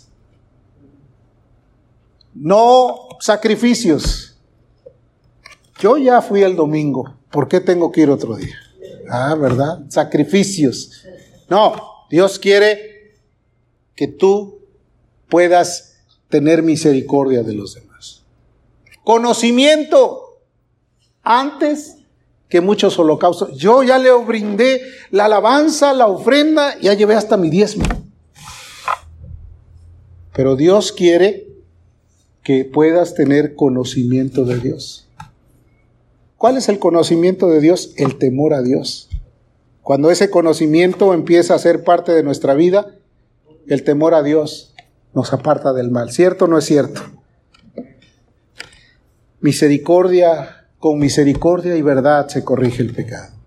[2.41, 4.35] no sacrificios.
[5.79, 8.57] Yo ya fui el domingo, ¿por qué tengo que ir otro día?
[9.09, 9.81] Ah, ¿verdad?
[9.89, 11.05] Sacrificios.
[11.49, 11.75] No,
[12.11, 13.19] Dios quiere
[13.95, 14.61] que tú
[15.29, 15.99] puedas
[16.29, 18.23] tener misericordia de los demás.
[19.05, 20.41] Conocimiento
[21.23, 21.97] antes
[22.49, 23.57] que muchos holocaustos.
[23.57, 27.85] Yo ya le brindé la alabanza, la ofrenda, ya llevé hasta mi diezmo.
[30.33, 31.50] Pero Dios quiere
[32.43, 35.09] que puedas tener conocimiento de Dios.
[36.37, 37.93] ¿Cuál es el conocimiento de Dios?
[37.97, 39.09] El temor a Dios.
[39.83, 42.95] Cuando ese conocimiento empieza a ser parte de nuestra vida,
[43.67, 44.75] el temor a Dios
[45.15, 46.11] nos aparta del mal.
[46.13, 47.03] ¿Cierto o no es cierto?
[49.41, 53.40] Misericordia, con misericordia y verdad se corrige el pecado.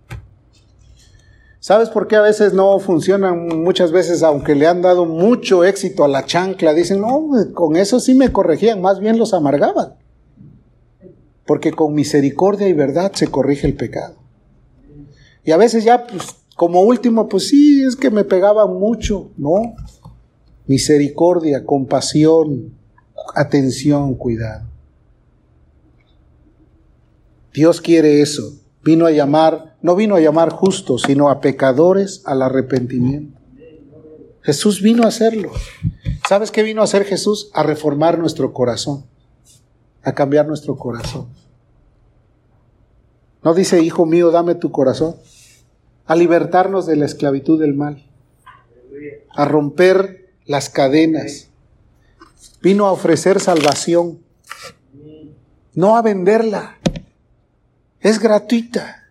[1.64, 3.47] ¿Sabes por qué a veces no funcionan?
[3.64, 8.01] Muchas veces, aunque le han dado mucho éxito a la chancla, dicen, no, con eso
[8.01, 9.93] sí me corregían, más bien los amargaban.
[11.45, 14.16] porque con misericordia y verdad se corrige el pecado.
[15.45, 19.74] Y a veces ya, pues, como último, pues sí, es que me pegaban mucho, ¿no?
[20.68, 22.74] Misericordia, compasión,
[23.36, 24.68] atención, cuidado.
[27.53, 28.51] Dios quiere eso.
[28.84, 33.38] Vino a llamar, no vino a llamar justos, sino a pecadores al arrepentimiento.
[34.42, 35.52] Jesús vino a hacerlo.
[36.28, 37.52] ¿Sabes qué vino a hacer Jesús?
[37.54, 39.06] A reformar nuestro corazón,
[40.02, 41.28] a cambiar nuestro corazón.
[43.44, 45.18] No dice, hijo mío, dame tu corazón,
[46.06, 48.06] a libertarnos de la esclavitud del mal,
[49.36, 51.50] a romper las cadenas.
[52.62, 54.20] Vino a ofrecer salvación,
[55.74, 56.78] no a venderla.
[58.00, 59.03] Es gratuita.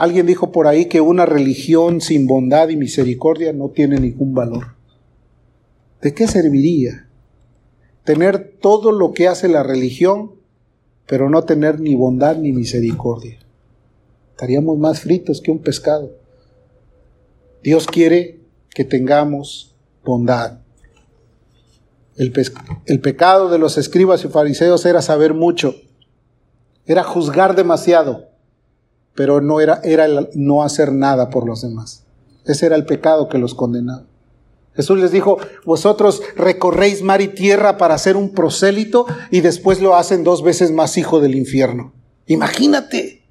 [0.00, 4.76] Alguien dijo por ahí que una religión sin bondad y misericordia no tiene ningún valor.
[6.00, 7.06] ¿De qué serviría
[8.04, 10.36] tener todo lo que hace la religión,
[11.06, 13.40] pero no tener ni bondad ni misericordia?
[14.30, 16.16] Estaríamos más fritos que un pescado.
[17.62, 18.40] Dios quiere
[18.70, 20.60] que tengamos bondad.
[22.16, 22.32] El,
[22.86, 25.74] el, pecado de los escribas y fariseos era saber mucho
[26.86, 28.29] era juzgar demasiado,
[29.20, 32.04] pero no era, era no hacer nada por los demás.
[32.46, 34.06] Ese era el pecado que los condenaba.
[34.72, 39.94] Jesús les dijo, vosotros recorréis mar y tierra para ser un prosélito y después lo
[39.94, 41.92] hacen dos veces más hijo del infierno.
[42.28, 43.22] Imagínate.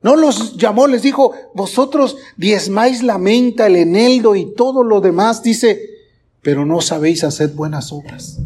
[0.00, 5.42] No los llamó, les dijo, vosotros diezmáis la menta, el eneldo y todo lo demás,
[5.42, 5.82] dice,
[6.40, 8.38] pero no sabéis hacer buenas obras.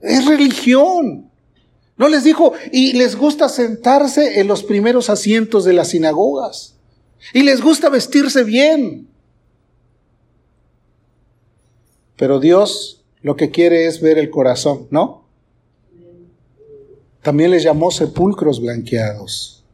[0.00, 1.27] Es religión.
[1.98, 6.76] No les dijo, y les gusta sentarse en los primeros asientos de las sinagogas.
[7.34, 9.08] Y les gusta vestirse bien.
[12.16, 15.24] Pero Dios lo que quiere es ver el corazón, ¿no?
[17.22, 19.64] También les llamó sepulcros blanqueados.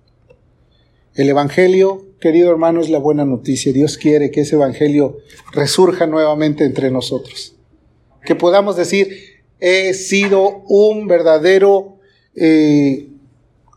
[1.14, 3.72] El Evangelio, querido hermano, es la buena noticia.
[3.72, 5.18] Dios quiere que ese Evangelio
[5.52, 7.54] resurja nuevamente entre nosotros.
[8.24, 11.93] Que podamos decir, he sido un verdadero
[12.36, 13.08] eh,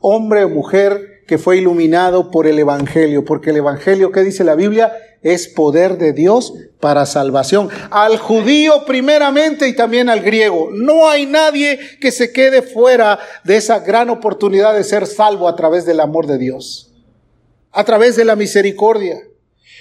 [0.02, 4.56] hombre o mujer que fue iluminado por el Evangelio, porque el Evangelio, ¿qué dice la
[4.56, 4.94] Biblia?
[5.22, 7.70] Es poder de Dios para salvación.
[7.92, 10.70] Al judío primeramente y también al griego.
[10.72, 15.56] No hay nadie que se quede fuera de esa gran oportunidad de ser salvo a
[15.56, 16.94] través del amor de Dios,
[17.72, 19.27] a través de la misericordia.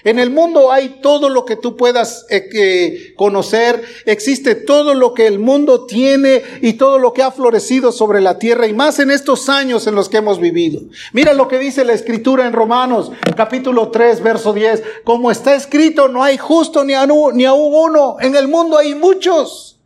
[0.07, 5.27] En el mundo hay todo lo que tú puedas eh, conocer, existe todo lo que
[5.27, 9.11] el mundo tiene y todo lo que ha florecido sobre la tierra y más en
[9.11, 10.81] estos años en los que hemos vivido.
[11.13, 14.81] Mira lo que dice la escritura en Romanos capítulo 3 verso 10.
[15.03, 16.93] Como está escrito, no hay justo ni,
[17.35, 18.19] ni aún uno.
[18.21, 19.81] En el mundo hay muchos,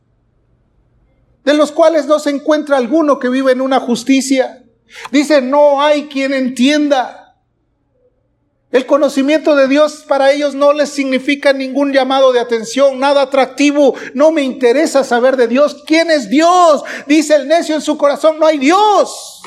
[1.46, 4.64] de los cuales no se encuentra alguno que vive en una justicia.
[5.12, 7.19] Dice, no hay quien entienda.
[8.72, 13.94] El conocimiento de Dios para ellos no les significa ningún llamado de atención, nada atractivo.
[14.14, 15.82] No me interesa saber de Dios.
[15.86, 16.84] ¿Quién es Dios?
[17.06, 19.42] Dice el necio en su corazón, no hay Dios.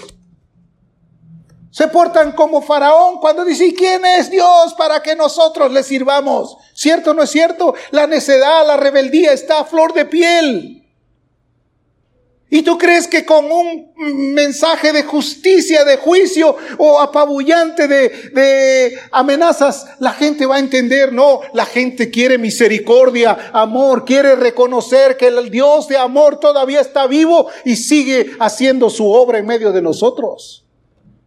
[1.71, 6.57] Se portan como faraón cuando dice, ¿quién es Dios para que nosotros le sirvamos?
[6.73, 7.73] ¿Cierto o no es cierto?
[7.91, 10.82] La necedad, la rebeldía está a flor de piel.
[12.53, 13.93] ¿Y tú crees que con un
[14.35, 21.11] mensaje de justicia, de juicio o apabullante de, de, amenazas la gente va a entender?
[21.13, 27.07] No, la gente quiere misericordia, amor, quiere reconocer que el Dios de amor todavía está
[27.07, 30.63] vivo y sigue haciendo su obra en medio de nosotros.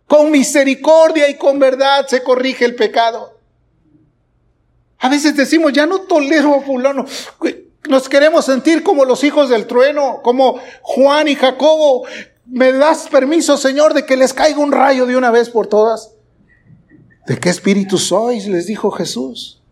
[0.06, 3.36] Con misericordia y con verdad se corrige el pecado.
[5.00, 7.04] A veces decimos, ya no tolero a fulano.
[7.88, 12.06] Nos queremos sentir como los hijos del trueno, como Juan y Jacobo.
[12.46, 16.12] ¿Me das permiso, Señor, de que les caiga un rayo de una vez por todas?
[17.26, 18.46] ¿De qué espíritu sois?
[18.46, 19.62] les dijo Jesús.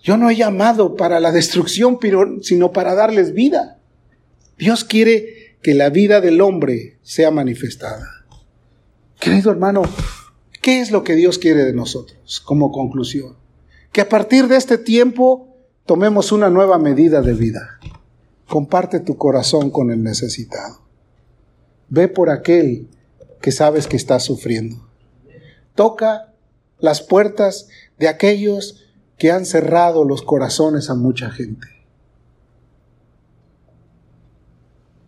[0.00, 1.98] Yo no he llamado para la destrucción,
[2.42, 3.78] sino para darles vida.
[4.56, 8.24] Dios quiere que la vida del hombre sea manifestada.
[9.18, 9.82] Querido hermano,
[10.62, 13.36] ¿qué es lo que Dios quiere de nosotros como conclusión?
[13.90, 15.47] Que a partir de este tiempo
[15.88, 17.80] tomemos una nueva medida de vida.
[18.46, 20.82] Comparte tu corazón con el necesitado.
[21.88, 22.90] Ve por aquel
[23.40, 24.86] que sabes que está sufriendo.
[25.74, 26.34] Toca
[26.78, 27.68] las puertas
[27.98, 28.84] de aquellos
[29.16, 31.66] que han cerrado los corazones a mucha gente.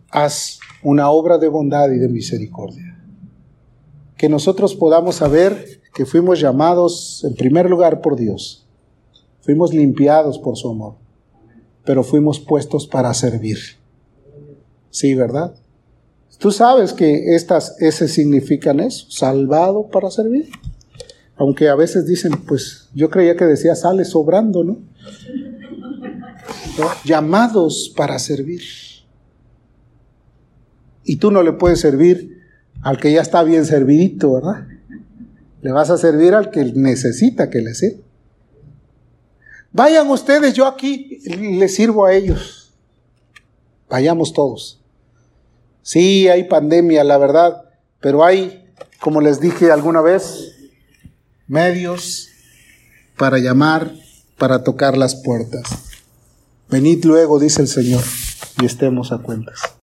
[0.09, 2.99] Haz una obra de bondad y de misericordia.
[4.17, 8.61] Que nosotros podamos saber que fuimos llamados en primer lugar por Dios
[9.41, 10.95] Fuimos limpiados por su amor.
[11.83, 13.57] pero fuimos puestos para servir.
[14.91, 15.55] Sí, ¿verdad?
[16.37, 20.49] Tú sabes que estas S significan eso, salvado para servir.
[21.35, 24.79] Aunque a veces dicen, pues yo creía que decía sale sobrando, ¿no?
[27.03, 28.61] Llamados para servir.
[31.03, 32.37] Y tú no le puedes servir
[32.83, 34.67] al que ya está bien servidito, ¿verdad?
[35.61, 38.03] Le vas a servir al que necesita que le sirva.
[39.73, 42.73] Vayan ustedes, yo aquí les sirvo a ellos.
[43.89, 44.81] Vayamos todos.
[45.81, 47.63] Sí, hay pandemia, la verdad,
[47.99, 48.69] pero hay,
[48.99, 50.55] como les dije alguna vez,
[51.47, 52.29] medios
[53.17, 53.93] para llamar,
[54.37, 55.63] para tocar las puertas.
[56.69, 58.03] Venid luego, dice el Señor,
[58.61, 59.75] y estemos a cuentas.